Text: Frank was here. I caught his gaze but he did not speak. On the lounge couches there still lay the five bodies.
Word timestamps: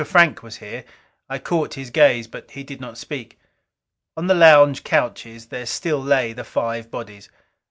Frank 0.03 0.41
was 0.41 0.57
here. 0.57 0.83
I 1.29 1.37
caught 1.37 1.75
his 1.75 1.91
gaze 1.91 2.25
but 2.25 2.49
he 2.49 2.63
did 2.63 2.81
not 2.81 2.97
speak. 2.97 3.37
On 4.17 4.25
the 4.25 4.33
lounge 4.33 4.83
couches 4.83 5.45
there 5.49 5.67
still 5.67 6.01
lay 6.01 6.33
the 6.33 6.43
five 6.43 6.89
bodies. 6.89 7.29